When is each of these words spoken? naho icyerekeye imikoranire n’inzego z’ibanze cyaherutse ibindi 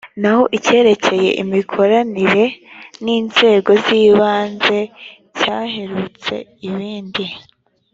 naho 0.21 0.43
icyerekeye 0.57 1.29
imikoranire 1.43 2.45
n’inzego 3.03 3.69
z’ibanze 3.85 4.79
cyaherutse 5.39 6.35
ibindi 6.69 7.25